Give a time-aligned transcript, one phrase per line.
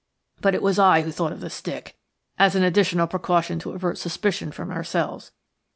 [0.41, 1.95] But it was I who thought of the stick,
[2.39, 5.31] as an additional precaution to avert suspicion from ourselves.